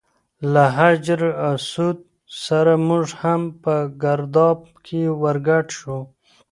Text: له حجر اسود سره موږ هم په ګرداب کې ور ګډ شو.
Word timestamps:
له 0.53 0.63
حجر 0.77 1.21
اسود 1.51 1.97
سره 2.45 2.73
موږ 2.87 3.07
هم 3.21 3.41
په 3.63 3.73
ګرداب 4.03 4.59
کې 4.85 5.01
ور 5.21 5.37
ګډ 5.47 5.65
شو. 5.79 5.97